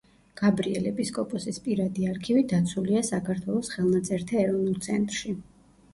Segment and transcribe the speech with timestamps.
[0.39, 5.37] გაბრიელ ეპისკოპოსის პირადი არქივი დაცულია საქართველოს ხელნაწერთა ეროვნულ ცენტრში.